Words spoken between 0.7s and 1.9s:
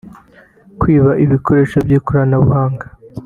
kwiba ibikoresho